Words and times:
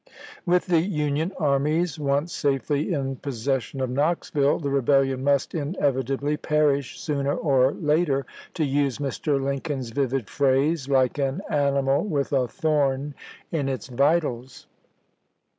With 0.47 0.65
the 0.65 0.79
Union 0.79 1.31
armies 1.37 1.99
once 1.99 2.33
safely 2.33 2.91
in 2.91 3.17
possession 3.17 3.81
of 3.81 3.91
Knoxville, 3.91 4.57
the 4.57 4.71
Rebellion 4.71 5.23
must 5.23 5.53
inevitably 5.53 6.37
perish 6.37 6.99
sooner 6.99 7.35
or 7.35 7.73
later, 7.73 8.25
to 8.55 8.65
use 8.65 8.97
Mr. 8.97 9.39
Lincoln's 9.39 9.91
vivid 9.91 10.27
phrase, 10.27 10.87
voi. 10.87 10.95
xxx.,. 10.95 10.95
Part 10.95 10.97
I" 10.97 11.01
like 11.01 11.17
an 11.19 11.41
animal 11.53 12.03
with 12.03 12.33
a 12.33 12.47
thorn 12.47 13.13
in 13.51 13.69
its 13.69 13.89
vitals." 13.89 14.65
p. 14.65 14.67
us." 14.69 15.47